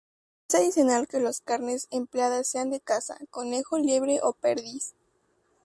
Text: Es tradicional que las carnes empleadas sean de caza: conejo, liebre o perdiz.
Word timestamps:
Es 0.39 0.47
tradicional 0.49 1.07
que 1.07 1.19
las 1.19 1.41
carnes 1.41 1.87
empleadas 1.91 2.47
sean 2.47 2.71
de 2.71 2.79
caza: 2.81 3.19
conejo, 3.29 3.77
liebre 3.77 4.19
o 4.23 4.33
perdiz. 4.33 4.95